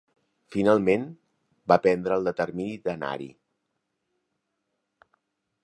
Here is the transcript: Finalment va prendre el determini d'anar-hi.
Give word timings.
Finalment 0.53 1.03
va 1.73 1.77
prendre 1.83 2.17
el 2.21 2.25
determini 2.29 2.79
d'anar-hi. 2.89 3.29